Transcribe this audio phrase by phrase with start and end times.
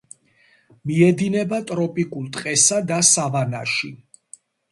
[0.91, 3.93] მიედინება ტროპიკულ ტყესა და სავანაში.